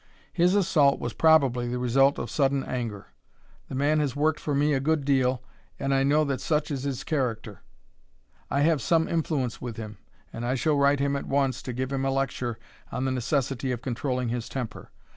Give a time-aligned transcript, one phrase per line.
[0.33, 3.09] His assault was probably the result of sudden anger.
[3.69, 5.43] The man has worked for me a good deal,
[5.77, 7.61] and I know that such is his character.
[8.49, 9.99] I have some influence with him,
[10.33, 12.57] and I shall write him at once and give him a lecture
[12.91, 14.89] on the necessity of controlling his temper.